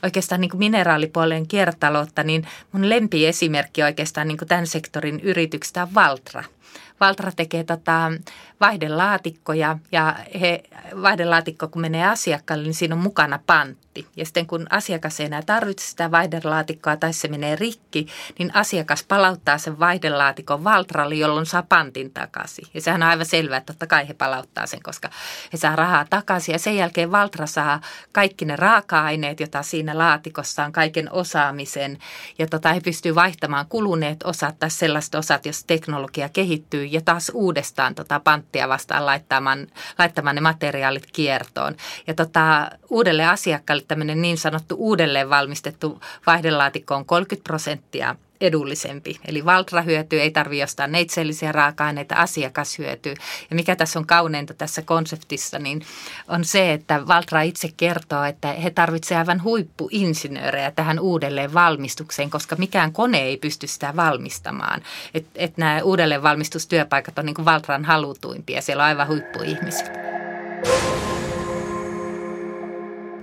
[0.03, 5.93] oikeastaan niin kuin mineraalipuolen kiertotaloutta, niin mun lempiesimerkki oikeastaan niin kuin tämän sektorin yrityksestä on
[5.93, 6.43] Valtra–
[6.99, 8.11] Valtra tekee tota
[8.61, 10.63] vaihdelaatikkoja ja he,
[11.01, 14.07] vaihdelaatikko kun menee asiakkaalle, niin siinä on mukana pantti.
[14.15, 18.07] Ja sitten kun asiakas ei enää tarvitse sitä vaihdelaatikkoa tai se menee rikki,
[18.39, 22.67] niin asiakas palauttaa sen vaihdelaatikon Valtralle, jolloin saa pantin takaisin.
[22.73, 25.09] Ja sehän on aivan selvää, että totta kai he palauttaa sen, koska
[25.53, 26.53] he saa rahaa takaisin.
[26.53, 31.97] Ja sen jälkeen Valtra saa kaikki ne raaka-aineet, joita siinä laatikossa on, kaiken osaamisen.
[32.39, 37.31] Ja tota, he pystyy vaihtamaan kuluneet osat tai sellaiset osat, jos teknologia kehittyy ja taas
[37.33, 39.67] uudestaan tota panttia vastaan laittamaan,
[39.99, 41.75] laittamaan ne materiaalit kiertoon.
[42.07, 49.19] Ja tota, uudelle asiakkaalle tämmöinen niin sanottu uudelleen valmistettu vaihdelaatikko on 30 prosenttia edullisempi.
[49.27, 53.13] Eli Valtra hyötyy, ei tarvitse ostaa neitsellisiä raaka-aineita, asiakas hyötyy.
[53.49, 55.81] Ja mikä tässä on kauneinta tässä konseptissa, niin
[56.27, 62.55] on se, että Valtra itse kertoo, että he tarvitsevat aivan huippuinsinöörejä tähän uudelleen valmistukseen, koska
[62.55, 64.81] mikään kone ei pysty sitä valmistamaan.
[65.13, 69.91] Että et nämä uudelleen valmistustyöpaikat on niin kuin Valtran halutuimpia, siellä on aivan huippuihmiset.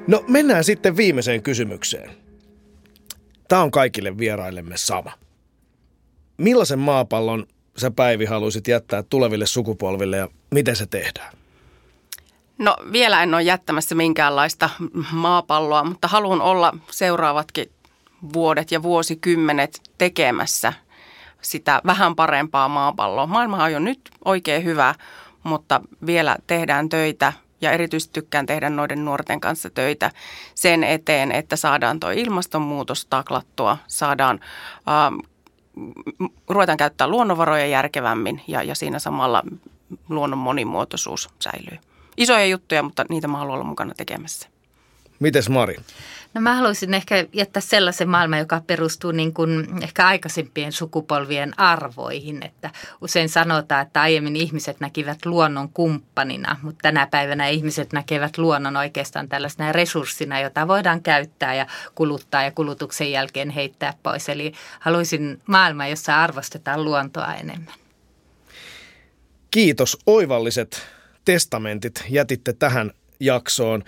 [0.07, 2.11] No mennään sitten viimeiseen kysymykseen.
[3.53, 5.12] Tämä on kaikille vieraillemme sama.
[6.37, 11.33] Millaisen maapallon sä Päivi haluaisit jättää tuleville sukupolville ja miten se tehdään?
[12.59, 14.71] No vielä en ole jättämässä minkäänlaista
[15.12, 17.71] maapalloa, mutta haluan olla seuraavatkin
[18.33, 20.73] vuodet ja vuosikymmenet tekemässä
[21.41, 23.27] sitä vähän parempaa maapalloa.
[23.27, 24.95] Maailma on jo nyt oikein hyvä,
[25.43, 30.11] mutta vielä tehdään töitä ja erityisesti tykkään tehdä noiden nuorten kanssa töitä
[30.55, 34.40] sen eteen, että saadaan tuo ilmastonmuutos taklattua, saadaan,
[34.88, 35.29] äh,
[36.48, 39.42] ruvetaan käyttää luonnonvaroja järkevämmin ja, ja siinä samalla
[40.09, 41.79] luonnon monimuotoisuus säilyy.
[42.16, 44.48] Isoja juttuja, mutta niitä mä haluan olla mukana tekemässä.
[45.20, 45.77] Mites Mari?
[46.35, 52.42] No mä haluaisin ehkä jättää sellaisen maailman, joka perustuu niin kuin ehkä aikaisempien sukupolvien arvoihin.
[52.42, 58.77] Että usein sanotaan, että aiemmin ihmiset näkivät luonnon kumppanina, mutta tänä päivänä ihmiset näkevät luonnon
[58.77, 64.29] oikeastaan tällaisena resurssina, jota voidaan käyttää ja kuluttaa ja kulutuksen jälkeen heittää pois.
[64.29, 67.75] Eli haluaisin maailman, jossa arvostetaan luontoa enemmän.
[69.51, 70.87] Kiitos oivalliset
[71.25, 72.90] testamentit jätitte tähän
[73.21, 73.85] jaksoon.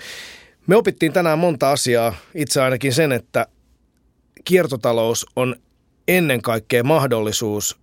[0.66, 3.46] Me opittiin tänään monta asiaa, itse ainakin sen, että
[4.44, 5.57] kiertotalous on
[6.09, 7.79] ennen kaikkea mahdollisuus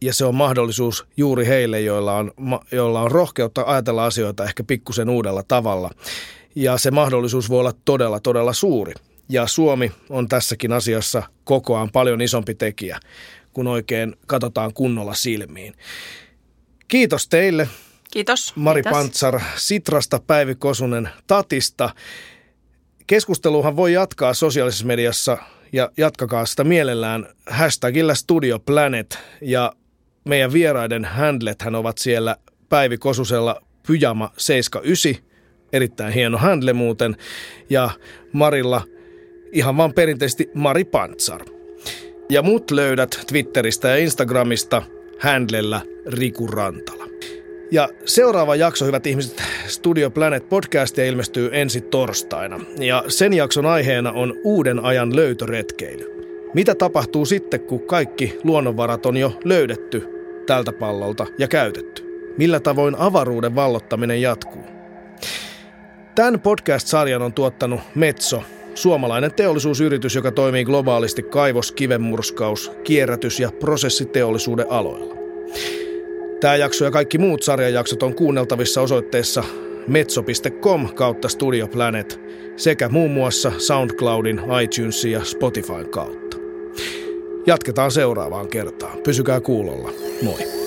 [0.00, 2.32] ja se on mahdollisuus juuri heille, joilla on,
[2.72, 5.90] joilla on rohkeutta ajatella asioita ehkä pikkusen uudella tavalla.
[6.54, 8.92] Ja se mahdollisuus voi olla todella, todella suuri.
[9.28, 13.00] Ja Suomi on tässäkin asiassa kokoaan paljon isompi tekijä,
[13.52, 15.74] kun oikein katsotaan kunnolla silmiin.
[16.88, 17.68] Kiitos teille
[18.12, 18.52] Kiitos.
[18.56, 18.98] Mari Kiitos.
[18.98, 21.90] Pantsar Sitrasta, Päivi Kosunen Tatista.
[23.06, 25.38] Keskusteluhan voi jatkaa sosiaalisessa mediassa
[25.72, 29.72] ja jatkakaa sitä mielellään hashtagillä Studio Planet ja
[30.24, 32.36] meidän vieraiden handlethän ovat siellä
[32.68, 35.26] Päivi Kosusella Pyjama 79,
[35.72, 37.16] erittäin hieno handle muuten,
[37.70, 37.90] ja
[38.32, 38.82] Marilla
[39.52, 41.44] ihan vaan perinteisesti Mari Pantsar.
[42.30, 44.82] Ja mut löydät Twitteristä ja Instagramista
[45.20, 47.04] handlella Riku Rantala.
[47.70, 52.60] Ja seuraava jakso, hyvät ihmiset, Studio Planet podcastia ilmestyy ensi torstaina.
[52.78, 56.16] Ja sen jakson aiheena on uuden ajan löytöretkeily.
[56.54, 60.08] Mitä tapahtuu sitten, kun kaikki luonnonvarat on jo löydetty
[60.46, 62.02] tältä pallolta ja käytetty?
[62.38, 64.62] Millä tavoin avaruuden vallottaminen jatkuu?
[66.14, 68.42] Tämän podcast-sarjan on tuottanut Metso,
[68.74, 75.16] suomalainen teollisuusyritys, joka toimii globaalisti kaivos, kivenmurskaus, kierrätys ja prosessiteollisuuden aloilla.
[76.40, 79.44] Tämä jakso ja kaikki muut sarjajaksot on kuunneltavissa osoitteessa
[79.86, 82.20] metso.com kautta Studio Planet
[82.56, 86.36] sekä muun muassa SoundCloudin, iTunesin ja Spotifyn kautta.
[87.46, 88.98] Jatketaan seuraavaan kertaan.
[89.02, 89.90] Pysykää kuulolla.
[90.22, 90.65] Moi.